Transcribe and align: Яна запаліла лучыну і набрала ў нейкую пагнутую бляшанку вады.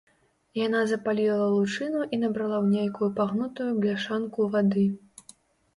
Яна 0.59 0.79
запаліла 0.91 1.45
лучыну 1.55 2.01
і 2.17 2.19
набрала 2.23 2.57
ў 2.63 2.81
нейкую 2.81 3.09
пагнутую 3.21 3.69
бляшанку 3.87 4.51
вады. 4.59 4.87